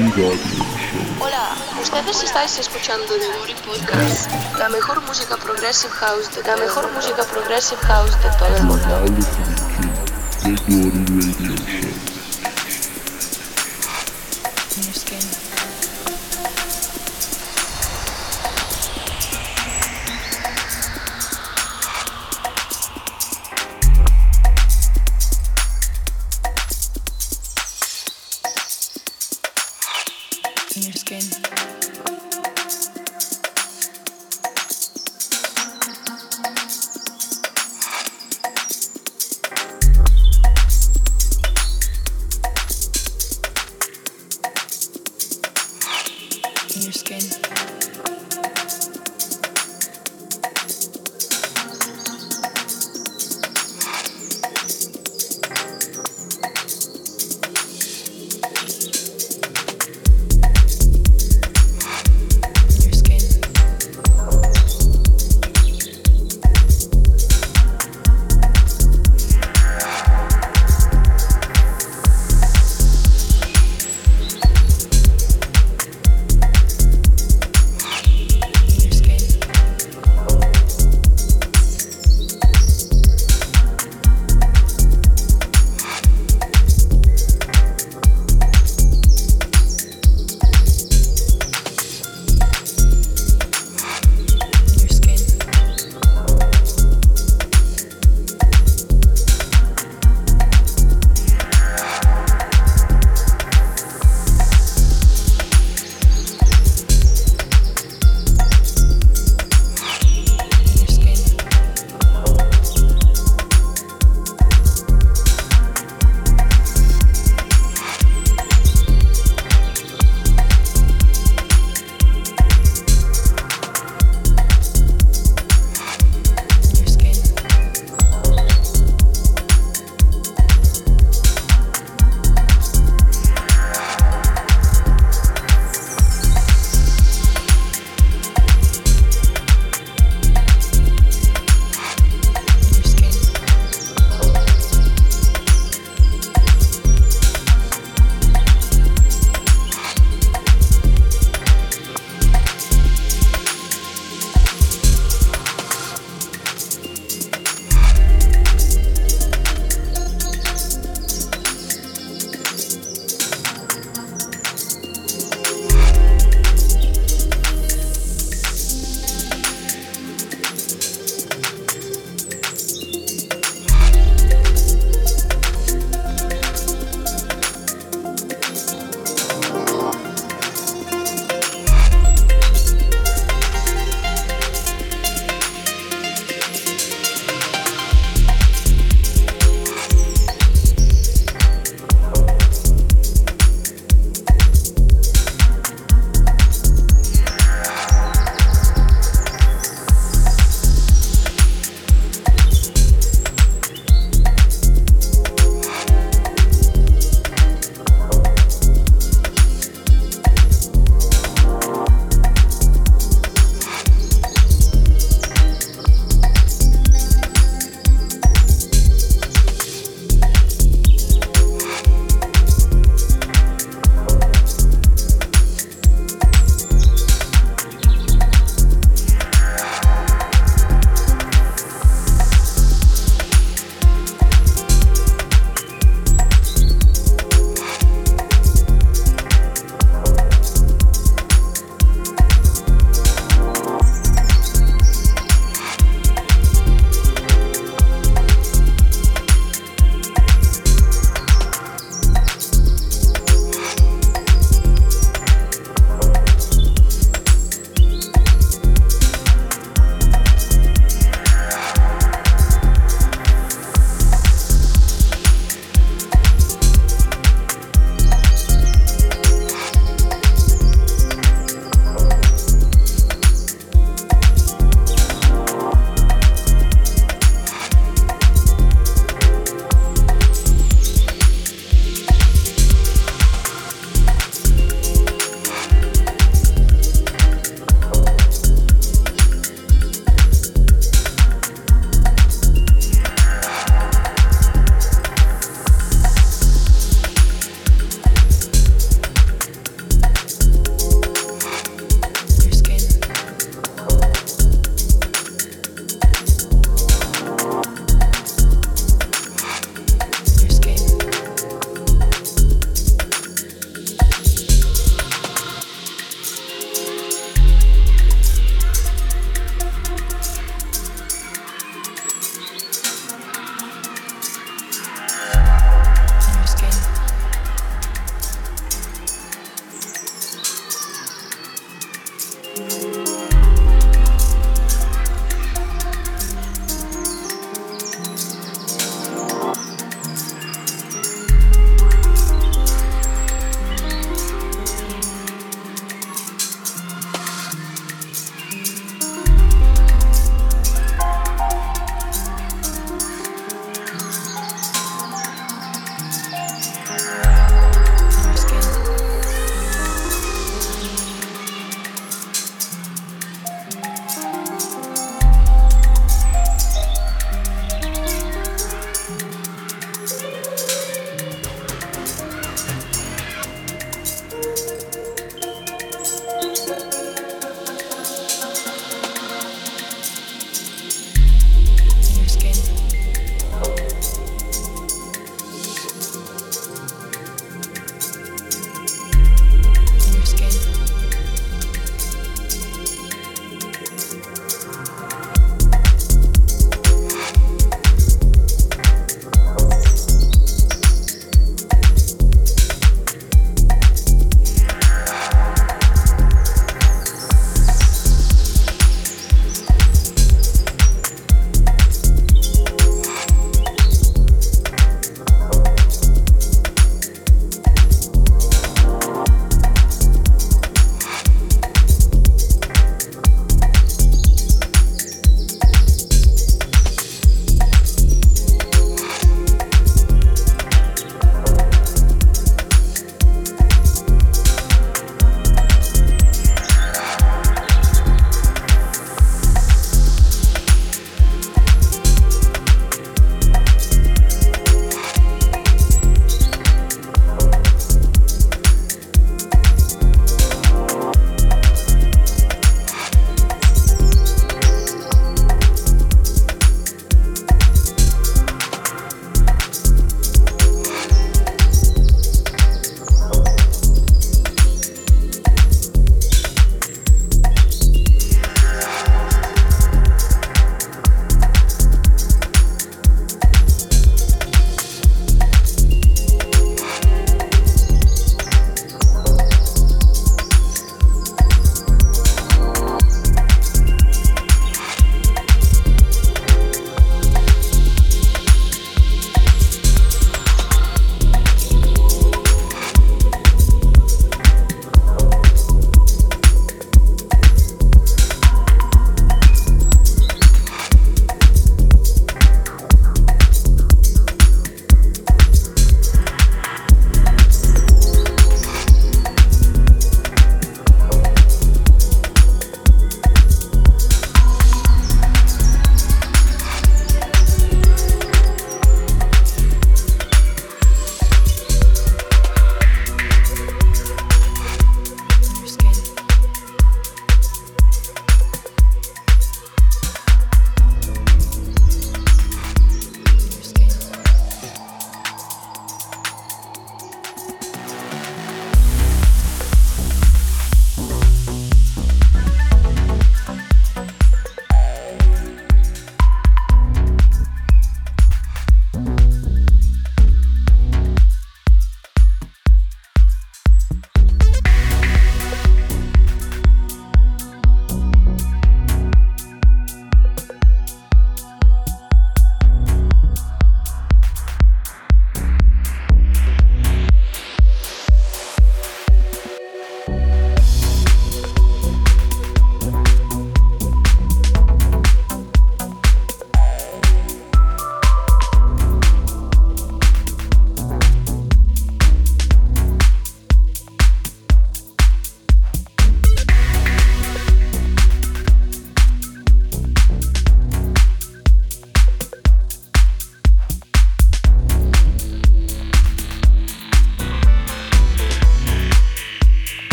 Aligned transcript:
Hola, 0.00 1.54
ustedes 1.82 2.22
estáis 2.22 2.58
escuchando 2.58 3.04
The 3.04 3.38
Body 3.38 3.54
Podcast, 3.66 4.30
la 4.58 4.70
mejor 4.70 5.02
música 5.02 5.36
progressive 5.36 5.92
house, 5.92 6.34
de, 6.34 6.42
la 6.42 6.56
mejor 6.56 6.90
música 6.92 7.22
progressive 7.24 7.82
house 7.82 8.12
de 8.22 8.30
todo 8.38 8.56
el 8.56 8.62
mundo. 8.62 8.88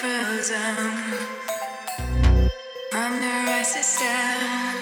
Frozen 0.00 0.76
under 2.94 3.38
icy 3.60 3.82
stare. 3.82 4.74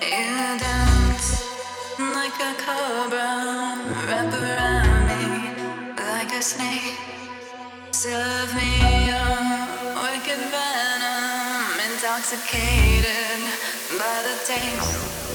You 0.00 0.58
dance 0.64 1.44
like 2.16 2.38
a 2.48 2.52
cobra, 2.64 3.32
wrap 4.08 4.32
around 4.32 5.02
me 5.10 5.24
like 6.00 6.32
a 6.32 6.40
snake. 6.40 6.96
Serve 7.90 8.54
me 8.56 8.72
your 9.10 9.36
wicked 10.04 10.42
venom, 10.52 11.76
intoxicated 11.86 13.40
by 14.00 14.16
the 14.26 14.36
taste. 14.48 15.33